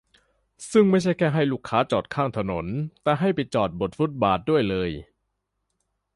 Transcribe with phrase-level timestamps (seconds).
[0.71, 2.65] ซึ่งไม่ใช่แค่ให้ลูกค้าจอดข้างถนน
[3.03, 4.89] แต่ให้ไปจอดบทฟุตบาทด้วยเลย